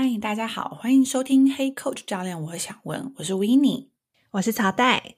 [0.00, 3.88] 嗨，大家好，欢迎收听 Hey Coach 教练，我想问，我是 Winnie，
[4.30, 5.16] 我是曹代。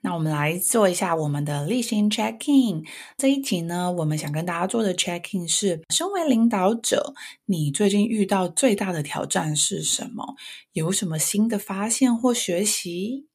[0.00, 2.82] 那我们来做一下我们的例行 check in。
[3.18, 7.12] 这一集呢，我们想跟大家做的 check in 是：身为领导者，
[7.44, 10.34] 你最近遇到最大的挑战是什么？
[10.72, 13.26] 有什么新的发现或学习？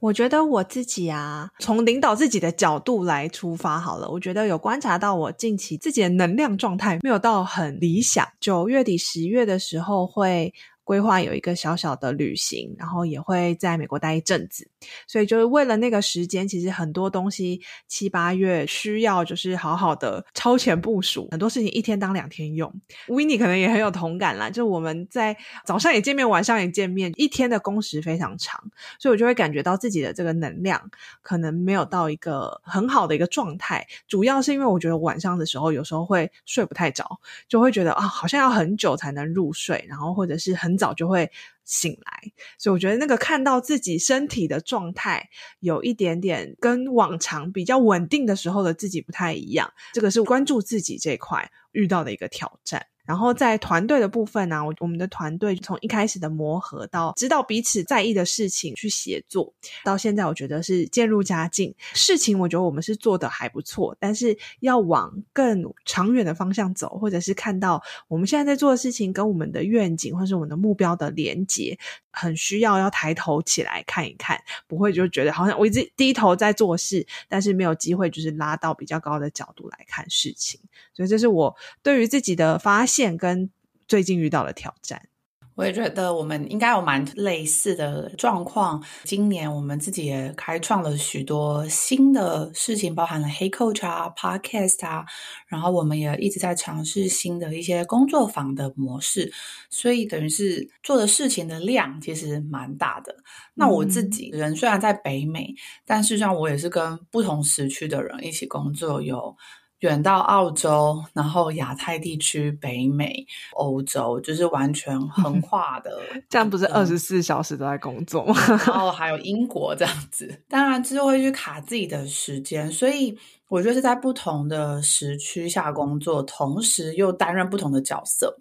[0.00, 4.08] 我觉得我自己啊，从领导自己的角度来出发好了。
[4.10, 8.26] 我觉得有观察到我近期自己的能量状态没有到很理想。
[8.40, 10.52] 九月底、十月的时候会。
[10.90, 14.68] 规划有一个小小的旅行，然后也会在美国待一阵子，
[15.06, 22.74] 所以就是为了那个时间，其实很多东西七八月需要就是好好的超前部署，很多事情一天当两天用。
[23.06, 28.60] Winnie 可能也很有同感啦，就我们在早上也见面，晚上也见面，一天的工时非常长，
[28.98, 30.90] 所以我就会感觉到自己的这个能量
[31.22, 37.04] 可能没有到一个很好的一个状态，主要是因为我觉得晚上的时候有时候会睡不太着，
[37.46, 40.79] 就会觉得啊，好像要很久才能入睡，然后或者是很。
[40.80, 41.30] 早就会
[41.64, 45.28] 醒来，所以我觉得那个看到自己身体的状态
[45.60, 52.86] 有一点点跟往常比较稳定的时候的自己不太一样，这个是关注自己这块遇到的一个挑战。
[53.04, 59.52] 然后在团队的部分呢、我我们的团队从一开始的磨合到知道彼此在意的事情去协作，
[59.84, 61.74] 到现在我觉得是渐入佳境。
[61.94, 71.78] 事情我觉得我们是做的还不错，但是要往更长远的方向走，或者是看到我们现在在做的事情跟我们的愿景或是我们的目标的连接，
[72.10, 80.60] 很需要要抬头起来看一看，不会就觉得好像我一直低头在做事，但是没有机会就是拉到比较高的角度来看事情。
[80.94, 83.16] 所以这是我对于自己的发现。
[83.20, 83.50] 跟
[83.86, 85.08] 最近遇到的挑战，
[85.54, 88.82] 我也觉得我们应该有蛮类似的状况。
[89.04, 95.04] 今年我们自己也开创了许多新的事情，包含了 Hey Coach 啊、Podcast 啊，
[95.48, 99.30] 然后我们也一直在尝试新的一些工作坊的模式，
[99.68, 103.14] 所以等于是做的事情的量其实蛮大的。
[103.52, 109.36] 那我自己人虽然在北美，但事实上我也是跟不同时区的人一起工作，有。
[109.80, 115.98] 远到澳洲，然后亚太地区、北美、欧洲，就是完全横 跨的。
[116.28, 118.34] 这样不是二十四小时都在工作吗？
[118.46, 123.16] 然后 还有英国这样子，当然就会去卡自己的时间，所以
[123.48, 128.36] 我觉得是在不同的时区下工作，同时又担任不同的角色。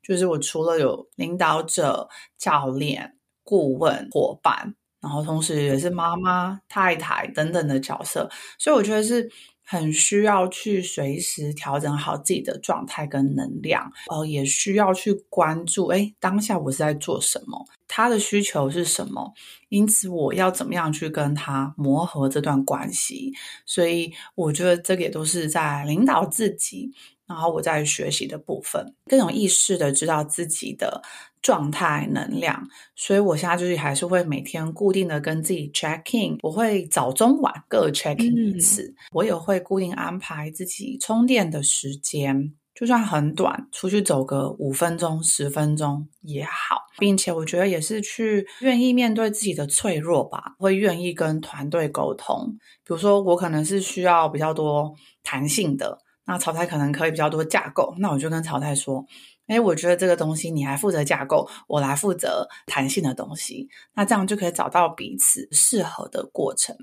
[0.00, 9.28] 就是我除了有领导者、教练、顾问、伙伴，然后同时也是妈妈、太太等等的角色，所以我觉得是。
[9.64, 19.32] 很需要去随时调整好自己的状态跟能量，呃，也需要去关注，诶，当下我是在做什么，他的需求是什么，
[19.68, 23.32] 因此我要怎么样去跟他磨合这段关系。
[23.64, 26.92] 所以我觉得这个也都是在领导自己，
[27.26, 31.02] 然后我在学习的部分，更有意识的知道自己的。
[31.44, 52.56] 状态能量，所以我现在就是还是会每天固定的跟自己 check in，我会早中晚各 check in 一次，嗯、我也会固定安排自己充电的时间，就算很短，出去走个五分钟、十分钟也好，并且我觉得也是去愿意面对自己的脆弱吧，会愿意跟团队沟通，
[52.86, 59.04] 比如说我可能是需要比较多弹性的，那曹太可能可以比较多架构，那我就跟曹太说。
[59.46, 66.74] 哎，我觉得这个东西你还负责架构，我来负责弹性的东西，那这样就可以找到彼此适合的过程。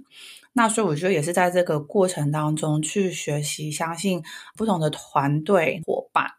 [0.54, 4.22] 那所以我觉得也是在这个过程当中去学习，相信
[4.58, 6.30] 不同的团队伙伴，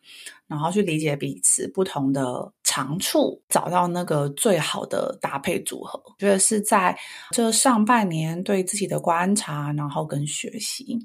[0.47, 6.03] 然后去理解彼此不同的长处，找到那个最好的搭配组合。
[6.19, 6.99] 觉得是在
[7.31, 10.99] 这上半年对自己的观察，然后跟学习。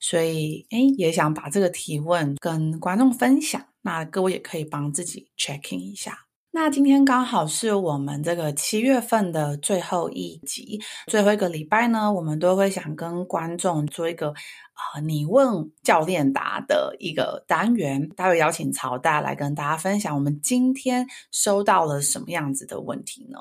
[0.00, 3.62] 所以，哎，也想把这个提问跟观众分享。
[3.82, 6.25] 那各位也可以帮自己 checking 一下。
[6.56, 18.08] 那今天刚好是我们这个七月份的最后一集，最后一个礼拜呢，我们都会想跟观众做一个啊、你问教练答的一个单元。
[18.16, 23.38] 他会邀请曹大来跟大家分享，我们今天收到了什么样子的问题呢？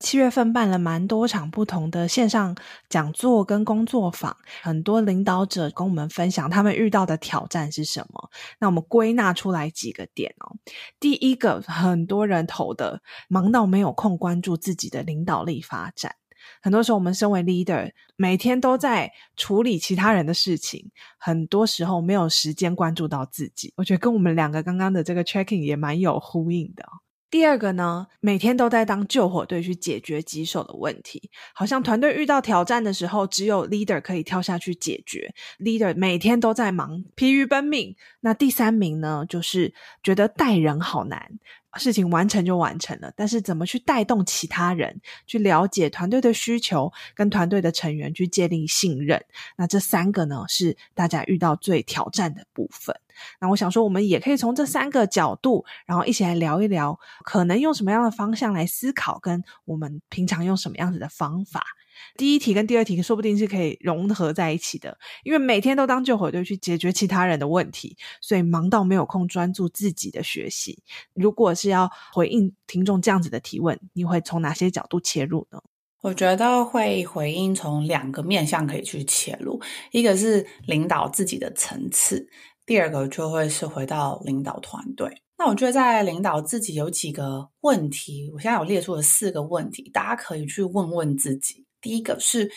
[0.00, 2.56] 七月份办了蛮多场不同的线上
[2.88, 8.30] 讲座跟工作坊，很多领导者跟我们分享他们遇到的挑战是什么。
[8.60, 10.56] 那我们归纳出来几个点哦。
[11.00, 16.14] 第一个，很多人投的，忙到没有空关注自己的领导力发展。
[16.62, 23.72] 很多时候，我们身为 leader，每天都在处理其他人的事情，很多时候没有时间关注到自己。
[23.76, 26.84] 我觉得跟我们两个刚刚的这个 checking 也蛮有呼应的。
[27.30, 35.34] 第二个呢，每天都在当救火队去解决棘手的问题，好像团队遇到挑战的时候，只有 leader 可以跳下去解决。
[35.58, 37.94] leader 每天都在忙，疲于奔命。
[38.20, 41.38] 那第三名呢，就是觉得带人好难。
[41.76, 49.22] 事情完成就完成了，但是怎么去带动其他人，去了解团队的需求，跟团队的成员去建立信任？
[49.56, 52.96] 那这三个呢，是大家遇到最挑战的部分。
[53.40, 61.64] 那我想说，我们也可以从这三个角度，然后一起来聊一聊，可能用什么样的方向来思考，跟我们平常用什么样子的方法。
[62.16, 70.82] 第一题跟第二题说不定是可以融合在一起的，因为每天都当救火队去解决其他人的问题，所以忙到没有空专注自己的学习。
[71.14, 75.60] 如果是要回应听众这样子的提问，你会从哪些角度切入呢？
[76.00, 79.60] 我觉得会回应从两个面向可以去切入，
[79.90, 82.28] 一个是领导自己的层次，
[82.64, 85.22] 第二个就会是回到领导团队。
[85.36, 91.64] 那我觉得在领导自己有几个问题，我现在有列出了四个问题，大家可以去问问自己。
[91.80, 92.50] 第一个是，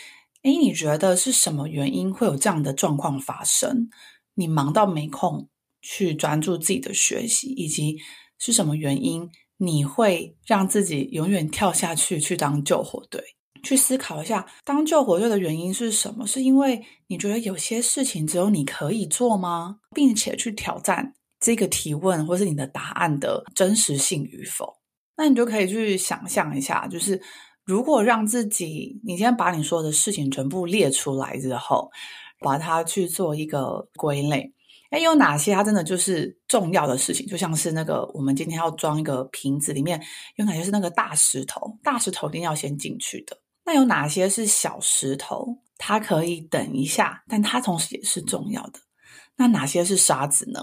[0.43, 3.89] 诶，你觉得是什么原因会有这样的状况发生？
[4.33, 5.47] 你忙到没空
[5.81, 7.97] 去专注自己的学习，以及
[8.39, 13.23] 是什么原因你会让自己永远跳下去去当救火队？
[13.63, 16.25] 去思考一下，当救火队的原因是什么？
[16.25, 19.77] 是因为你觉得有些事情只有你可以做吗？
[19.93, 24.73] 并且去挑战这个提问或是你的答案的真实性与否？
[25.15, 27.21] 那你就可以去想象一下，就是。
[27.65, 31.89] 如果让自己，你先把你说的事情全部列出来之后，
[32.39, 34.51] 把它去做一个归类，
[34.89, 37.25] 诶，有哪些它真的就是重要的事情？
[37.27, 40.01] 就像是那个我们今天要装一个瓶子，里面
[40.37, 41.77] 有哪些是那个大石头？
[41.83, 43.37] 大石头一定要先进去的。
[43.63, 45.57] 那有哪些是小石头？
[45.77, 48.79] 它可以等一下，但它同时也是重要的。
[49.35, 50.59] 那哪些是沙子呢？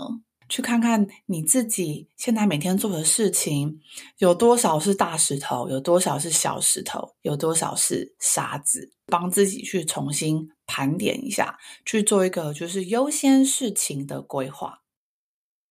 [0.48, 3.80] 去看看你自己现在每天做的事情，
[4.18, 14.80] 有多少是大石头，有多少是小石头，有多少是沙子，帮自己去重新盘点一下，去做一个就是优先事情的规划。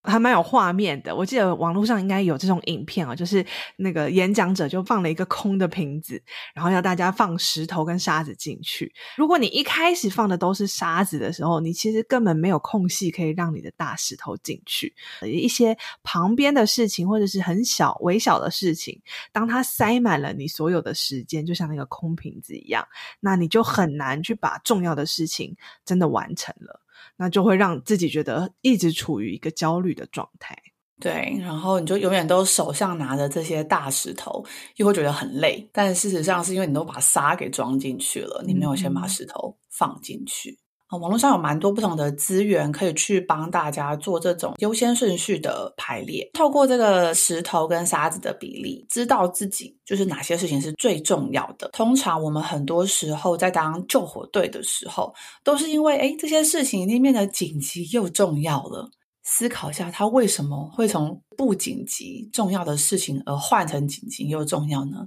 [0.07, 3.45] 还蛮有画面的，我记得网络上应该有这种影片啊，就是
[3.75, 6.21] 那个演讲者就放了一个空的瓶子，
[6.54, 8.92] 然后要大家放石头跟沙子进去。
[9.18, 14.95] 如果你一开始放的都是沙子的时候，你其实根本没有空隙可以让你的大石头进去。
[15.24, 19.01] 一些旁边的事情或者是很小微小的事情，
[19.31, 22.88] 当它塞满了你所有的时间，就像那个空瓶子一样，
[23.19, 25.56] 那你就很难去把重要的事情
[25.86, 26.81] 真的完成了。
[27.16, 30.58] 那就会让自己觉得一直处于一个焦虑的状态，
[31.00, 34.44] 对，然后你就永远都手上拿着这些大石头，
[34.78, 35.70] 又会觉得很累。
[35.72, 40.58] 但事实上是因为你都把沙给装进去了，你没有先把石头放进去。
[40.88, 46.30] 啊，网络上有蛮多不同的资源可以去帮大家做这种优先顺序的排列。
[46.34, 51.69] 透过这个石头跟沙子的比例，知道自己就是哪些事情是最重要的。
[51.74, 55.13] 通常我们很多时候在当救火队的时候，
[55.44, 58.89] 都是因为诶这些事情已经变得紧急又重要了。
[59.24, 65.06] 思考一下，它为什么会从不紧急重要的事情而换成紧急又重要呢？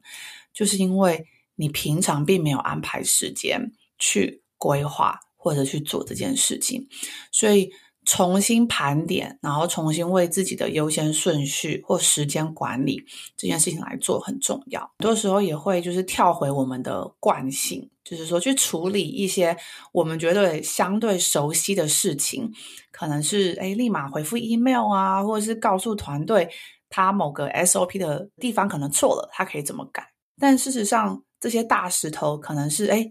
[0.52, 1.24] 就是因为
[1.56, 5.18] 你平常并没有安排时间去规划。
[5.42, 6.86] 或者去做这件事情，
[7.32, 7.70] 所以
[8.04, 13.02] 重新盘点，然后重新为自己的优先顺序或时间管理
[13.38, 14.80] 这件事情来做很重要。
[14.98, 19.56] 很多时候也会就是跳回我们的惯性，就是说去处理一些
[19.92, 22.50] 我们觉得相对熟悉的事情，
[22.92, 26.48] 可能是诶立马回复 email 啊，或者是告诉团队
[26.90, 30.06] 他某个 SOP 的地方可能错了，他可以怎么改。
[30.38, 33.10] 但事实上，这些大石头可能是诶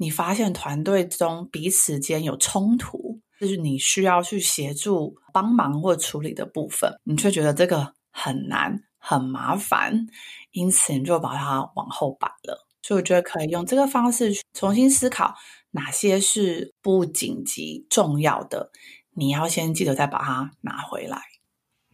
[0.00, 10.06] 你发现团队中彼此间有冲突，就是你需要去协助帮忙或处理的部分，你却觉得这个很难很麻烦，
[10.52, 12.64] 因此你就把它往后摆了。
[12.80, 15.34] 所以我觉得可以用这个方式去重新思考
[15.72, 18.70] 哪些是不紧急重要的，
[19.16, 21.20] 你要先记得再把它拿回来。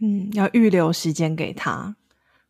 [0.02, 1.96] 嗯，要预留时间给他。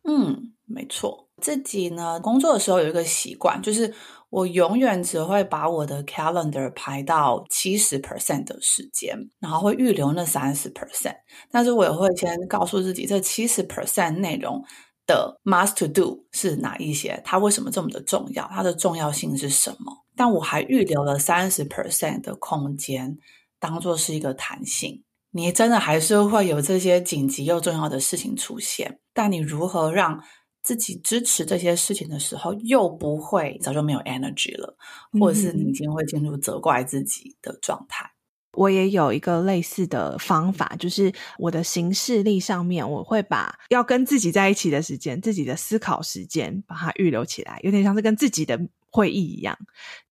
[0.03, 1.29] 嗯，没错。
[1.41, 3.93] 自己呢，工作的时候有一个习惯，就是。
[4.35, 11.15] 我永远只会把我的 calendar 排到七十 percent 的时间，然后会预留那三十 percent。
[11.49, 14.61] 但是我也会先告诉自己，这七十 percent 内容
[15.07, 17.21] 的 must to do 是哪一些？
[17.23, 18.45] 它为什么这么的重要？
[18.51, 20.03] 它的重要性是什么？
[20.17, 23.17] 但我还预留了三十 percent 的空间，
[23.57, 25.01] 当做是一个弹性。
[25.31, 30.21] 你真的还是会有这些紧急又重要的事情出现，但你如何让
[30.65, 34.75] 自己支持这些事情的时候，又不会早就没有 energy 了，
[35.19, 38.11] 或者是你已经会进入责怪自己的状态。
[38.53, 48.59] 我也有一个类似的方法，就是我的行事历上面，我会把要跟自己在一起的时间、自己的思考时间，把它预留起来，有点像是跟自己的
[48.95, 49.57] 会议一样。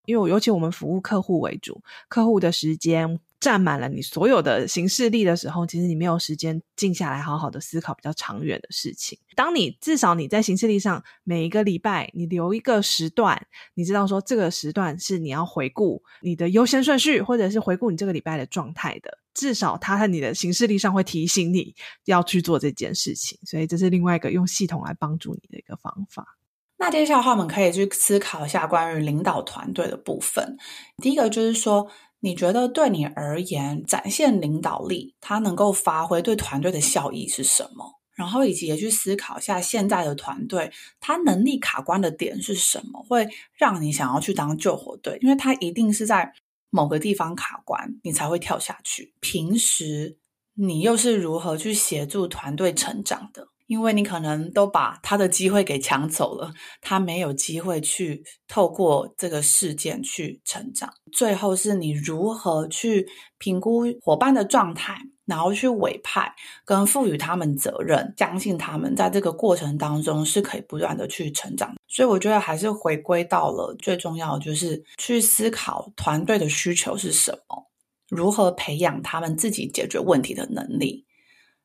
[0.04, 3.18] 因为尤其我们服务客户为主，客户的时间。
[3.40, 9.18] 占满了你所有的行事历的时候，其实你没有时间静下来好好的思考比较长远的事情。
[9.36, 19.18] 当你至少你在行事历上每一个礼拜你留一个时段，你知道说这个时段是你要回顾你的优先顺序，或者是回顾你这个礼拜的状态的。
[19.34, 21.74] 至少它在你的行事历上会提醒你
[22.06, 23.38] 要去做这件事情。
[23.44, 26.38] 所以这是另外一个用系统来帮助你的一个方法。
[26.84, 30.58] 那接下来的话，我们可以去思考一下关于领导团队的部分。
[31.02, 31.88] 第一个就是说。
[32.20, 38.00] 你觉得对你而言，展现领导力，它能够发挥对团队的效益是什么？
[38.14, 45.18] 然后以及也去思考一下现在的团队，它能力卡关的点是什么，会让你想要去当救火队？
[45.20, 46.32] 因为它一定是在
[46.70, 49.12] 某个地方卡关，你才会跳下去。
[49.20, 50.16] 平时
[50.54, 53.48] 你又是如何去协助团队成长的？
[53.66, 56.52] 因为你可能都把他的机会给抢走了，
[56.82, 60.92] 他没有机会去透过这个事件去成长。
[61.10, 63.06] 最后是你如何去
[63.38, 66.30] 评估伙伴的状态，然后去委派
[66.66, 71.74] 跟赋予他们责任，相信他们在这个过程当中是可以不断的去成长。
[71.88, 77.70] 所以我觉得还是回归到了最重要的，就是去思考团队的需求是什么，
[78.10, 81.06] 如何培养他们自己解决问题的能力，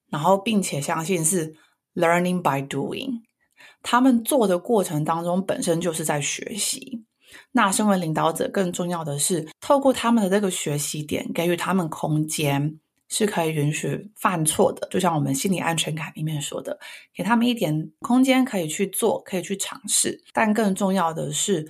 [0.09, 1.55] 然后并且相信是。
[1.99, 3.23] Learning by doing，
[3.83, 7.03] 他们做的过程当中本身就是在学习。
[7.51, 12.79] 那身为领导者，更重要的是透过他们的这个学习点，给予他们空间，
[13.09, 14.87] 是可以允许犯错的。
[14.89, 16.79] 就像我们心理安全感里面说的，
[17.13, 20.23] 给他们一点空间可以去做，可以去尝试。
[20.31, 21.69] 但更重要的是，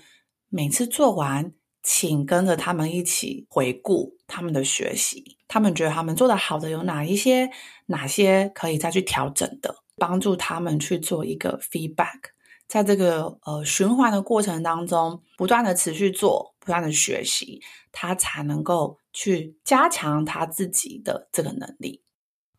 [0.49, 7.49] 每次做完，请跟着他们一起回顾他们的学习，他们觉得他们做得好的有哪一些，
[7.87, 9.75] 哪些可以再去调整的。
[9.99, 12.31] 帮助他们去做一个 feedback，
[12.67, 22.01] 在这个呃循环的过程当中，不断的持续做，不断的学习，他才能够去加强他自己的这个能力。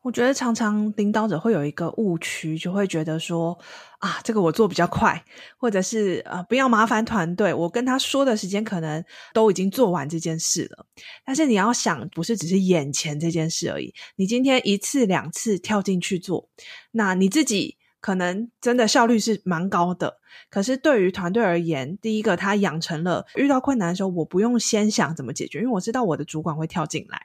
[0.02, 3.58] 我觉得常常领导者会有一个误区，就会觉得说
[3.98, 5.22] 啊，这个我做比较快，
[5.58, 9.04] 或者是啊，不要麻烦团队，我跟他说的时间可能
[9.34, 10.86] 都已经做完这件事了。
[11.24, 16.48] 但是你要想，不是只是眼前这件事而已，你今天一次两次跳进去做，
[16.92, 17.79] 那你自己。
[18.00, 27.20] 可能真的效率是蛮高的，可是对于团队而言，第一个他养成了遇到困难的时候，我不用先想怎么解决，因为我知道我的主管会跳进来。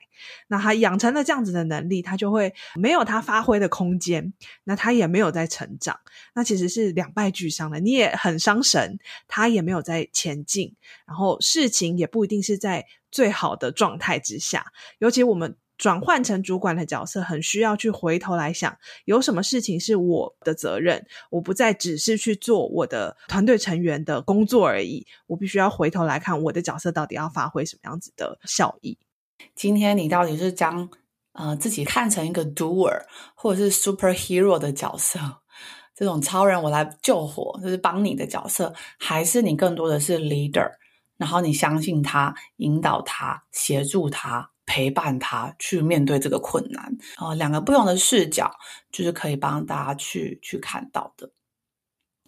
[0.48, 4.34] 那他养成了这样子的能力，他就会没有他发挥的空间，
[4.66, 6.00] 那他也没有在成长，
[6.34, 7.80] 那其实是两败俱伤的。
[7.80, 10.76] 你也很伤神，他也没有在前进，
[11.08, 14.66] 然后事情也不一定是在最好的状态之下，
[15.00, 15.56] 尤其我们。
[15.78, 28.98] 转换成主管的角色，很需要去回头来想，有什么事情是我的责任，我不再只是去做我的团队成员的工作而已，我必须要回头来看我的角色到底要发挥什么样子的效益。
[29.54, 30.90] 今天你到底是将
[31.34, 33.02] 呃自己看成一个 doer
[33.36, 35.20] 或者是 superhero 的角色，
[35.94, 40.72] 这种超人我来救火就是帮你的角色，还是你更多的是 leader，
[41.18, 44.52] 然后你相信他，引导他，协助他。
[44.66, 48.52] 陪伴他去面对这个困难啊，两个不同的视角，
[48.92, 51.32] 就是可以帮大家去去看到的。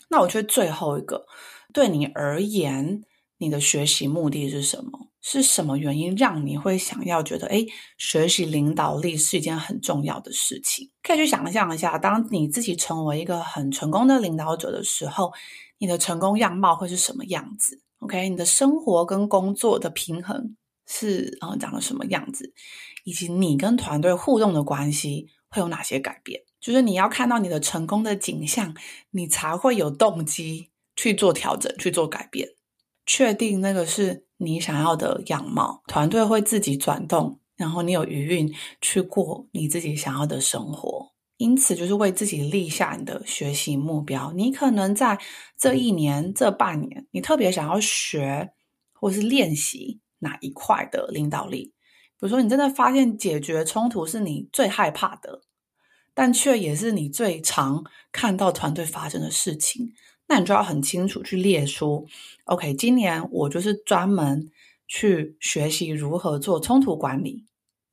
[0.09, 1.25] 那我觉得最后一个，
[1.73, 3.03] 对你而言，
[3.37, 5.07] 你的学习目的是什么？
[5.19, 7.67] 是什么原因让你会想要觉得，诶，
[7.97, 10.89] 学习领导力是一件很重要的事情？
[11.03, 15.33] 可以去想象一下，当你自己成为一个很成功的领导者的时候，
[15.79, 20.55] 你的成功样貌会是什么样子？OK，你的生活跟工作的平衡。
[20.87, 22.53] 是啊，长了什么样子，
[23.03, 26.41] 以及你跟团队互动的关系会有哪些改变？
[26.59, 28.75] 就是你要看到你的成功的景象，
[29.11, 32.49] 你才会有动机去做调整、去做改变，
[33.05, 35.83] 确定那个是你想要的样貌。
[35.87, 41.11] 团队会自己转动，然后你有余韵去过你自己想要的生活。
[41.37, 44.33] 因此，就是为自己立下你的学习目标。
[44.33, 45.19] 你可能在
[45.55, 48.51] 这一年、这半年，你特别想要学
[48.91, 49.99] 或是练习。
[50.19, 51.73] 哪一块的领导力？
[52.19, 55.41] 比如说，你真的发现解决冲突是你最害怕的，
[56.13, 59.93] 但却也是你最常看到团队发生的事情，
[60.27, 62.07] 那你就要很清楚去列出
[62.45, 64.49] ：OK，今年我就是专门
[64.87, 67.45] 去学习如何做冲突管理，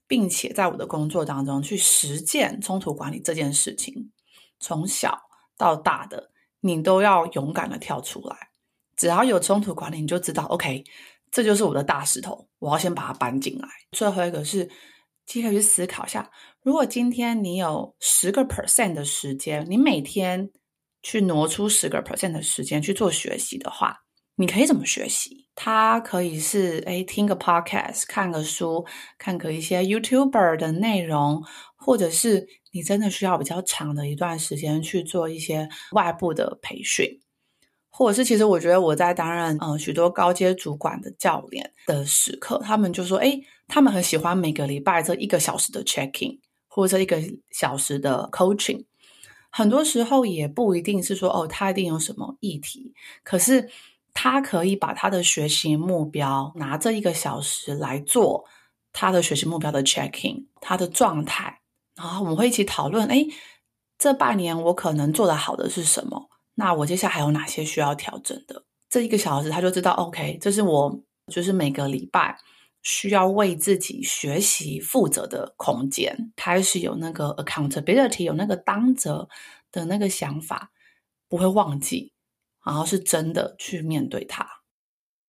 [0.06, 4.10] 并且在我的工作当中去实践冲突管理这件事情，
[4.58, 5.22] 从小
[5.56, 6.30] 到大的。
[6.66, 8.48] 你都要勇敢的跳出来。
[8.96, 10.82] 只要有冲突管理，你就知道，OK，
[11.34, 13.68] 这就是我的大石头，我要先把它搬进来。
[13.90, 14.64] 最后一个是，
[15.26, 16.30] 可以去思考一下，
[16.62, 20.48] 如果今天你有十个 percent 的时间，你每天
[21.02, 23.96] 去挪出十个 percent 的时间去做学习的话，
[24.36, 25.48] 你可以怎么学习？
[25.56, 28.86] 它可以是诶，听个 podcast，看个书，
[29.18, 31.42] 看个一些 YouTuber 的内容，
[31.74, 37.20] 或者是你真的需要比较长的一段时间去做一些外部的培训。
[37.96, 46.36] 或者是，其实我觉得我在担任呃许多高阶主管的教练的时刻，他们就说，诶，他们很喜欢每个礼拜这一个小时的 checking，
[46.66, 47.22] 或者一个
[47.52, 48.84] 小时的 coaching。
[49.48, 53.70] 很多时候也不一定是说，哦，他一定有什么议题，可是
[54.12, 58.44] 他可以把他的学习目标拿这一个小时来做
[58.92, 61.60] 他的学习目标的 checking，他的状态，
[61.94, 63.28] 然后我们会一起讨论，诶，
[63.96, 66.28] 这半年我可能做的好的是什么？
[66.54, 68.64] 那我接下来还有哪些需要调整的？
[68.88, 72.38] 这一个小时他就知道，OK，这是我就是每个礼拜
[72.82, 79.28] 需要为自己学习负责的空间，开始有那个 accountability，有那个当责
[79.72, 80.70] 的那个想法，
[81.28, 82.12] 不会忘记，
[82.64, 84.46] 然后是真的去面对它。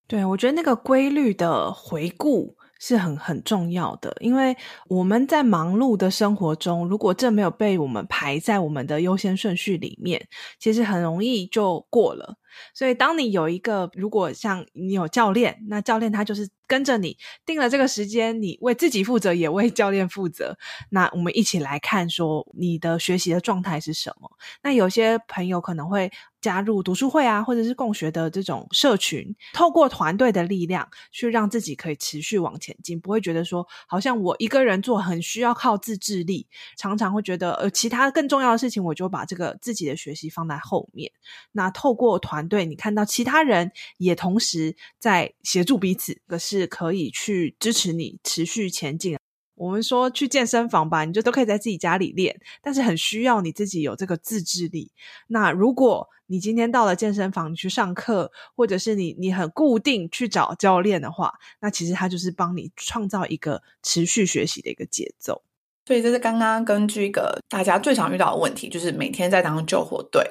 [0.07, 2.55] 对，我觉得那个规律的回顾。
[2.87, 4.55] 是很很重要的，因为
[4.87, 10.27] 我们在忙碌的生活中，如果这没有被我们排在我们的优先顺序里面，
[10.59, 12.35] 其实很容易就过了。
[12.73, 20.57] 所以，当你有一个，如果像你有教练，那教练他就是跟着你定了这个时间，你为自己负责，也为教练负责。
[20.89, 24.29] 那我们一起来看，说你的学习的状态是什么？
[24.63, 36.47] 那有些朋友可能会加入读书会啊，或者是共学的这种社群，透过团队的力量去让自己可以持续往前进，不会觉得说好像我一个人做很需要靠自制力，
[36.77, 41.11] 常常会觉得呃其他更重要的事情，我就把这个自己的学习放在后面。
[41.51, 49.17] 那透过团对，你看到其他人也同时在协助彼此，可是可以去支持你持续前进。
[49.55, 54.91] 我们说去健身房吧，你就都可以在自己家里练，但是很需要你自己有这个自制力。
[55.27, 65.41] 那如果你今天到了健身房，你去上课，或者是你你很固定去找教练的话，那其实他就是帮你创造一个持续学习的一个节奏。
[65.85, 70.23] 所以这是刚刚根据一个大家最常遇到的问题，就是每天在当救火队，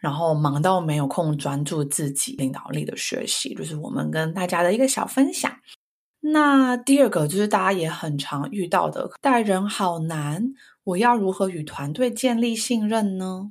[0.00, 5.52] 然后忙到没有空专注自己领导力的学习，就是我们跟大家的一个小分享。
[6.20, 13.50] 那第二个就是大家也很常遇到的，带人好难，我要如何与团队建立信任呢？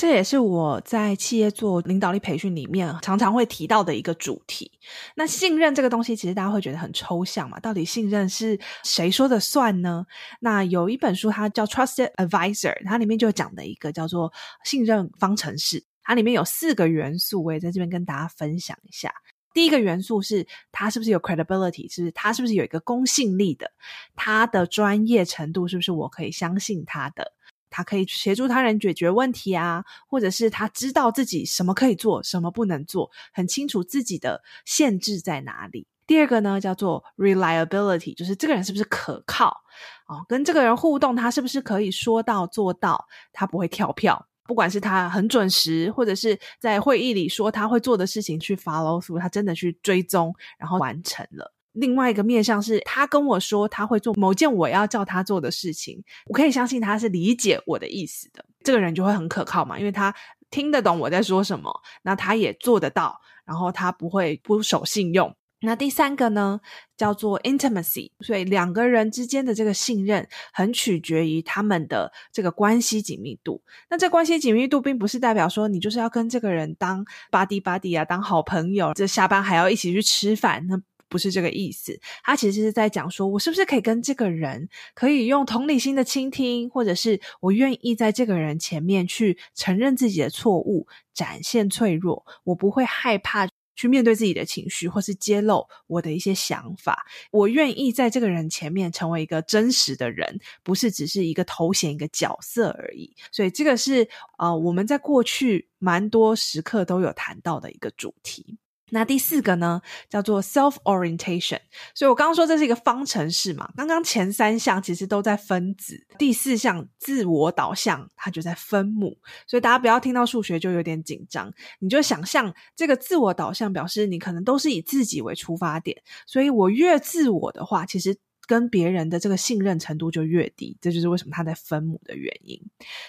[0.00, 4.72] 这也是我在企业做领导力培训里面常常会提到的一个主题。
[5.14, 10.06] 那信任这个东西，其实大家会觉得很抽象嘛，到底信任是谁说的算呢？
[10.40, 14.32] 那有一本书，它叫《Trusted Advisor》，它里面就讲的一个叫做
[14.64, 19.12] 信任方程式，它里面有四个元素，我也在这边跟大家分享一下。
[19.52, 23.70] 第一个元素是它是不是有 credibility，是它是不是有一个公信力的，
[24.16, 27.34] 它的专业程度是不是我可以相信它的。
[27.70, 35.86] 他可以协助他人解决问题啊，或者是他知道自己什么可以做，什么不能做，很清楚自己的限制在哪里。
[36.06, 39.62] 第二个呢，叫做 reliability，就是这个人是不是可靠
[40.08, 51.54] 哦，跟这个人互动，他是不是可以说到做到，他不会跳票，不管是他很准时，或者是在会议里说他会做的事情去 follow through，他真的去追踪，然后完成了。
[51.72, 60.12] 另外一个面向是，他跟我说他会做某件我要叫他做的事情，我可以相信他是理解我的意思的，这个人就会很可靠嘛，因为他
[60.50, 65.32] 听得懂我在说什么，那他也做得到，然后他不会不守信用。
[65.62, 66.58] 那第三个呢，
[66.96, 73.62] 叫做 intimacy，所以两个人之间的这个信任很取决于他们的这个关系紧密度。
[73.90, 80.80] 那这关系紧密度并不是代表说你就是要跟这个人当 buddy buddy 啊，当好朋友，这下班还要一起去吃饭，那。
[81.10, 97.06] 不是这个意思，他其实是在讲说，我是不是可以跟这个人可以用同理心的倾听，或者是我愿意在这个人前面去承认自己的错误，展现脆弱，我不会害怕去面对自己的情绪，或是揭露我的一些想法。
[97.30, 103.16] 我愿意在这个人前面成为一个真实的人，不是只是一个头衔、一个角色而已。
[103.32, 108.58] 所以这个是呃，我们在过去蛮多时刻都有谈到的一个主题。
[108.90, 111.58] 那第四个呢，叫做 self-orientation。
[111.94, 119.16] 所以我刚刚说这是一个方程式嘛，刚刚前三项其实都在分子，第四项自我导向它就在分母。
[119.46, 128.16] 所以大家不要听到数学就有点紧张，你就想象这个自我导向表示你可能都是以自己为出发点，所以我越自我的话，其实
[128.50, 132.60] 跟别人的这个信任程度就越低，这就是为什么他在分母的原因。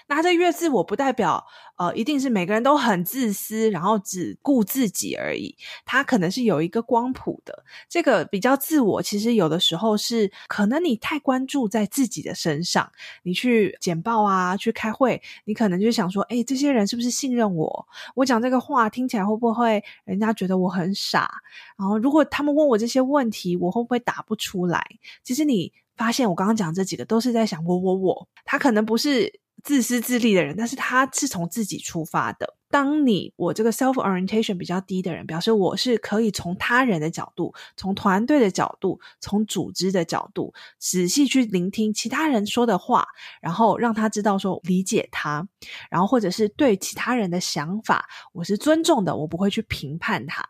[0.07, 1.43] 那这越自我，不代表
[1.77, 5.57] 呃一定是每个人都很自私，然后只顾自己而已。
[5.83, 12.91] 他可能是有一个光谱的，这个比较自我，其实有的时候是可能你太关注在自己的身上，
[13.23, 17.87] 你去简报啊，去开会，你可能就想说，诶，这些人是不是信任我？
[18.13, 21.27] 我讲这个话听起来会不会人家觉得我很傻？
[21.75, 24.85] 然后如果他们问我这些问题，我会不会答不出来？
[25.31, 32.57] 其实你发现我刚刚讲这几个都是在想我我我，他可能不是自私自利的人，但是他是从自己出发的。
[32.71, 43.05] 当你我这个 self orientation 比较低的人，表示我是可以从他人的角度、从团队的角度、从组织的角度，仔细去聆听其他人说的话，
[43.41, 45.47] 然后让他知道说理解他，
[45.89, 50.47] 然后或者是对其他人的想法，我是尊重的，我不会去评判他。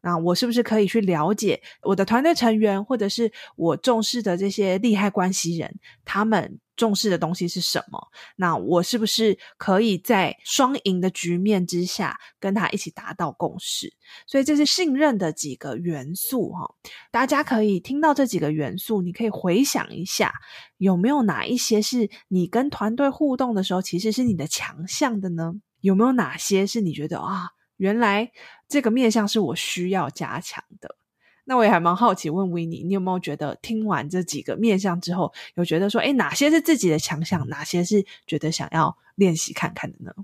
[0.00, 8.08] 那我是不是可以去了解我的团队成员，或者是我重视的这些利害关系人，他们重视的东西是什么？
[8.36, 13.92] 那我是不是可以在双赢的局面之下跟他一起达到共识？
[14.26, 16.74] 所以这是信任的几个元素哈。
[17.10, 20.32] 大家可以听到这几个元素，你可以回想一下，
[20.76, 25.54] 有没有哪一些是你跟团队互动的时候其实是你的强项的呢？
[25.80, 27.48] 有没有哪些是你觉得啊？
[27.76, 28.30] 原来
[28.68, 30.96] 这个面向是我需要加强的，
[31.44, 40.14] 那我也还蛮好奇，问维尼你有没有觉得听完这几个面向之后，有觉得说，诶，哪些是自己的强项，哪些是觉得想要练习看看的呢？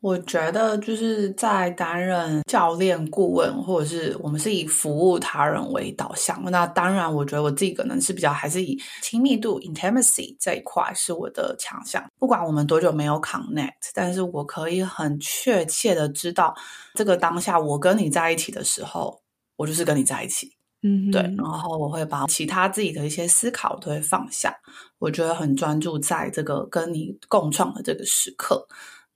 [0.00, 6.40] 我觉得就是在担任教练顾问，或者是我们是以服务他人为导向。
[6.52, 12.04] 那当然，我觉得我自己可能是比较还是以亲密度 （intimacy） 这一块是我的强项。
[12.16, 16.54] 不管我们多久没有 connect，但是我可以很确切的知道，
[16.94, 19.20] 这个当下我跟你在一起的时候，
[19.56, 20.52] 我就是跟你在一起。
[20.82, 21.22] 嗯，对。
[21.36, 24.54] 然后我会把其他自己的一些思考都会放下，
[25.00, 28.64] 我觉得很专注在这个跟你共创的这个时刻。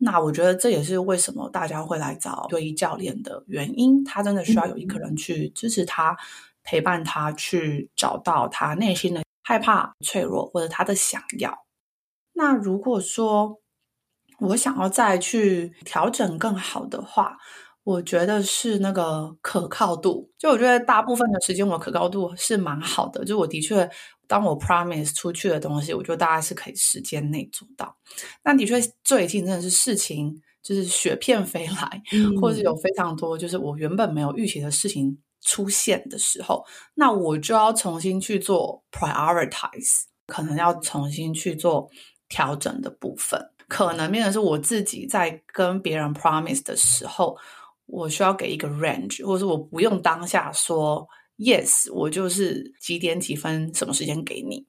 [0.05, 6.17] 那我觉得这也是为什么大家会来找对一教练的原因，他真的需要有一个人去支持他，
[6.65, 11.57] 陪伴他去找到他内心的害怕、脆弱或者他的想要。
[12.33, 13.61] 那如果说
[14.41, 17.39] 我想要再去调整更好的话，
[17.85, 20.33] 我觉得是那个可靠度。
[20.37, 23.89] 就我觉得大部分的时间我可靠度是蛮好的，就我的确。
[24.33, 27.95] 当我 promise 出去的东西，我觉得大家是可以时间内做到。
[28.43, 36.65] 那的确，最近真的是事情就是雪片飞来，嗯、或者是有非常多就是我原本没有预期的事情出现的时候，
[36.95, 41.91] 那我就要重新去做 prioritize，可能要重新去做
[42.31, 43.39] 调整的部分。
[43.69, 47.37] 可能变成是我自己在跟别人 promise 的时候，
[47.85, 51.07] 我需要给一个 range，或者是我不用当下说。
[51.39, 54.67] Yes，我就是几点几分什么时间给你，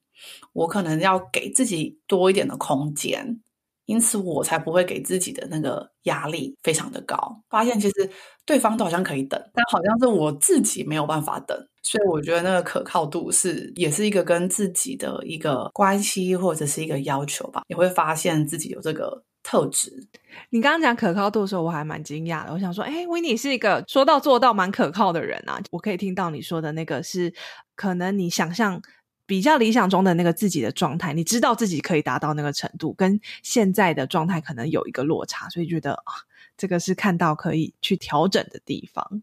[0.52, 3.40] 我可能要给自己多一点的空间，
[3.84, 7.42] 因此我才不会给自己的那个压力非常的高。
[7.48, 8.10] 发现其实
[8.44, 19.22] 对方都好像可以等，但好像是我自己没有办法等，所以我觉得那个可靠度是也是一个跟自己的一个关系或者是一个要求吧，也会发现自己有这个。
[19.44, 20.08] 特质，
[20.50, 22.52] 你刚刚讲可靠度的时候，我还蛮惊讶的。
[22.52, 25.60] 我想说，哎，Winnie 是一个说到做到蛮可靠的人啊。
[25.70, 27.32] 我可以听到你说的那个是，
[27.76, 28.80] 可能你想象
[29.26, 36.24] 比较理想中的那个自己的状态，你知道自己可以达到那个程度，跟现在的状态可能有一个落差，所以觉得啊，
[36.56, 39.22] 这个是看到可以去调整的地方。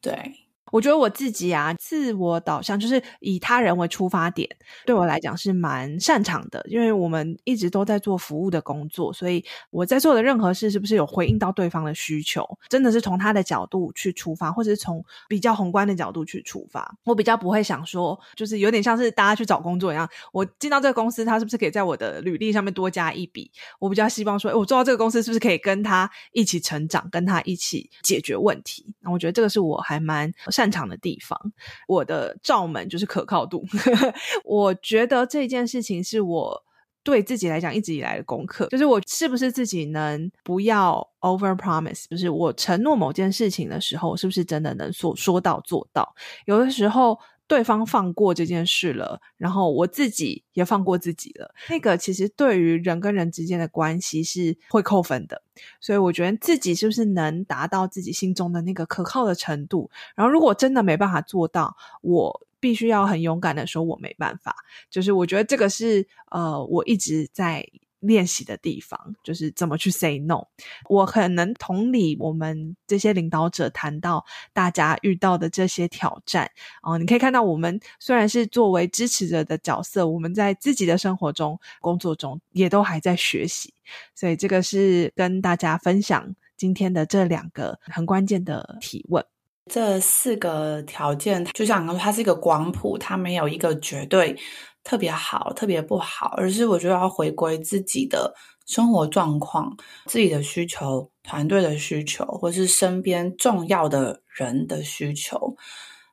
[0.00, 0.49] 对。
[0.72, 4.48] 我觉得我自己啊，自我导向就是以他人为出发点，
[4.86, 6.64] 对我来讲是蛮擅长的。
[6.68, 16.96] 因为我们一直都在做服务的工作，所以我在做的任何事，是不是有回应到对方的需求，真的是从他的角度去出发，或者是从比较宏观的角度去出发。
[17.04, 23.50] 我比较不会想说，就是有点像是大家去找工作一样，我进到这个公司，他是不是可以在我的履历上面多加一笔？
[23.78, 28.94] 我比较希望说，我做到这个公司，是不是可以跟他一起成长，跟他一起解决问题？
[29.00, 30.32] 那我觉得这个是我还蛮。
[30.60, 31.40] 擅长的地方，
[31.88, 33.64] 我的罩门就是可靠度。
[34.44, 36.62] 我觉得这件事情是我
[37.02, 46.14] 对自己来讲一直以来的功课，就是我是不是自己能不要 over promise，就是我承诺某件事情的时候，是不是真的能说说到做到？
[46.44, 47.18] 有的时候。
[47.50, 51.52] 对方放过这件事了，然后我自己也放过自己了。
[51.68, 55.42] 那个其实对于人跟人之间的关系是会扣分的，
[55.80, 59.90] 所以我觉得自己是不是能达到自己心中的那个可靠的程度？
[60.14, 64.54] 然后如果真的没办法做到，我必须要很勇敢的说，我没办法。
[64.88, 67.66] 就是我觉得这个是呃，我一直在
[68.00, 70.42] 练习的地方，就是怎么去 say no。
[70.88, 83.72] 我很能同理我们这些领导者谈到大家遇到的这些挑战啊、你可以看到，我们虽然是作为支持者的角色，我们在自己的生活中、工作中也都还在学习。
[84.14, 89.24] 所以这个是跟大家分享今天的这两个很关键的提问。
[89.66, 94.36] 这四个条件，就像刚说，它是一个光谱，它没有一个绝对。
[94.82, 98.34] 特别好，特别不好，而是我觉得要回归自己的
[98.66, 105.54] 生活状况、自己的需求、团队的需求，或是身边重要的人的需求，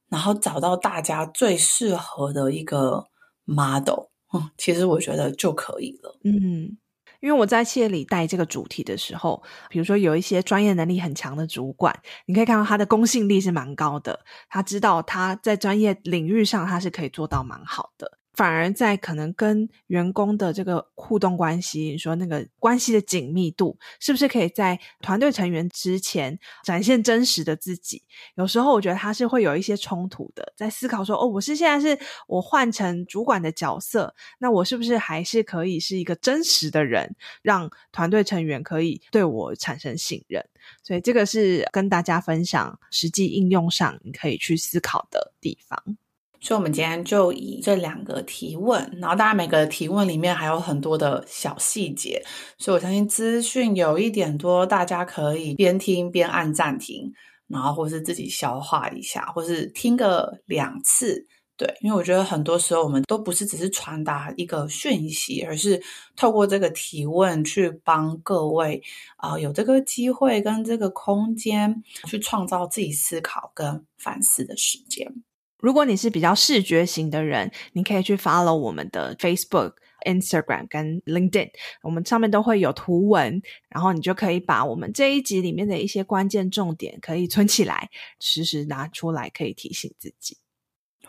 [0.09, 3.07] 然后找到大家最适合的一个
[3.45, 4.07] model。
[4.33, 6.19] 嗯，其实我觉得就可以了。
[6.25, 6.77] 嗯，
[7.19, 11.93] 因为我在企业里带这个主题的时候，比如说有一些专业能力很强的主管，
[12.25, 18.19] 你可以看到他的公信力是蛮高的，他知道他在专业领域上他是可以做到蛮好的。
[18.37, 28.03] 反而在可能跟员工的这个互动关系，你说那个关系的紧密度，是不是可以在团队成员之前展现真实的自己？
[28.35, 40.45] 有时候我觉得他是会有一些冲突的，在思考说，哦，我是现在是我换成主管的角色，那我是不是还是可以是一个真实的人，让团队成员可以对我产生信任？
[40.83, 45.97] 所以这个是跟大家分享实际应用上你可以去思考的地方。
[46.39, 52.23] 所以，我们今天就以这两个提问，然后大家每个提问里面还有很多的小细节，
[52.57, 57.11] 所以我相信资讯有一点多，大家可以边听边按暂停，
[57.47, 61.25] 然后或是自己消化一下，或是听个两次，
[61.57, 65.81] 对，因为我觉得很多时候我们都不是只是传达一个讯息，而是
[66.15, 68.81] 透过这个提问去帮各位
[69.17, 75.11] 啊、有这个机会跟这个空间去创造自己思考跟反思的时间。
[75.59, 79.73] 如果你是比较视觉型的人，你可以去 follow 我们的 Facebook、
[80.05, 81.49] Instagram 跟 LinkedIn，
[81.81, 87.89] 我们上面都会有图文，然后你就可以把我们这一集里面的一些关键重点可以存起来，
[88.19, 90.37] 时时拿出来可以提醒自己，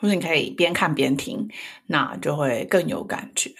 [0.00, 1.48] 或者你可以边看边听，
[1.86, 3.52] 那就会更有感觉。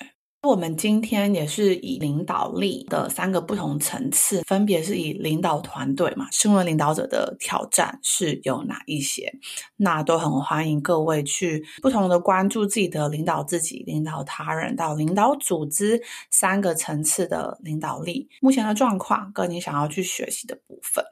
[0.42, 9.32] 我们今天也是以领导力的三个不同层次，分别是以领导团队嘛，身为领导者的挑战是有哪一些？
[9.76, 21.04] 那都很欢迎各位去不同的关注自己的领导自己、领导他人到领导组织三个层次的领导力，目前的状况跟你想要去学习的部分。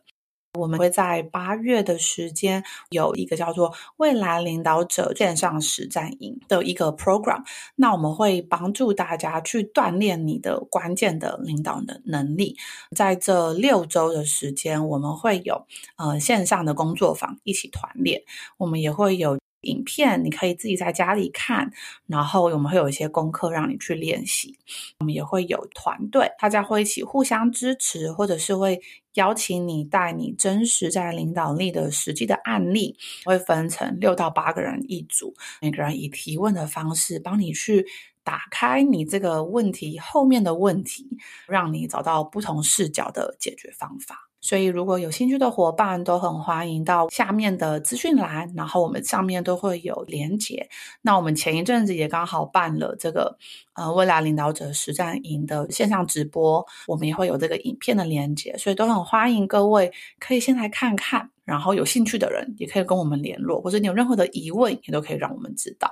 [0.57, 7.43] 我们会在八月的时间有一个叫做“未来领导者线上实战营”的一个 program，
[7.75, 12.57] 那我们会帮助大家去锻炼你的关键的领导的能力。
[12.95, 15.67] 在这六周的时间，我们会有
[15.97, 18.23] 呃线上的工作坊一起团练，
[18.59, 19.39] 我们也会有。
[19.63, 21.73] 影片你可以自己在家里看，
[22.07, 24.57] 然后我们会有一些功课让你去练习。
[25.01, 28.81] 我们也会有团队，大家会一起互相支持，或者是会
[29.17, 37.85] 邀请你带你真实在领导力的实际的案例，会分成六到八个人一组，每个人以提问的方式帮你去
[38.25, 41.07] 打开你这个问题后面的问题，
[41.47, 44.29] 让你找到不同视角的解决方法。
[44.41, 50.69] 所以，如果有兴趣的伙伴，都很欢迎到下面的资讯栏，然后我们上面都会有连结。
[51.03, 53.37] 那我们前一阵子也刚好办了这个
[53.75, 65.91] 呃未来领导者实战营的线上直播，我们也会有这个影片的连结，所以都很欢迎各位可以先来看看，然后有兴趣的人也可以跟我们联络，或者你有任何的疑问，也都可以让我们知道。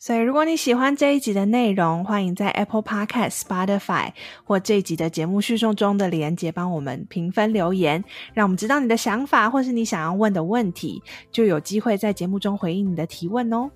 [0.00, 4.12] 所以，如果你喜欢这一集的内容，欢迎在 Apple Podcast、Spotify
[4.44, 13.68] 或这一集的节目叙述中的连结帮我们评分留言，让我们知道你的想法或是你想要问的问题，就有机会在节目中回应你的提问哦。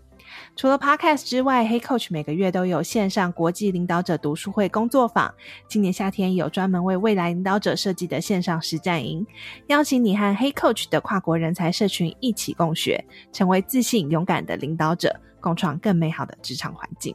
[0.55, 5.35] 除了 Podcast 之外黑 Coach 每个月都有线上国际领导者读书会工作坊，
[5.67, 9.27] 今年夏天有专门为未来领导者设计的线上实战营，
[9.67, 15.21] 邀请你和黑 Coach 的跨国人才社群一起共学，成为自信勇敢的领导者。
[15.43, 17.15] 共创更美好的职场环境。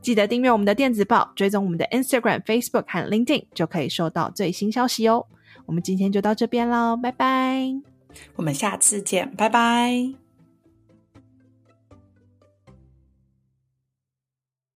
[0.00, 5.26] 记得订阅我们的电子报，追踪我们的 Instagram、Facebook 和 LinkedIn，就可以收到最新消息哦。
[5.66, 7.74] 我们今天就到这边喽，拜拜。
[8.36, 10.21] 我们下次见，拜拜。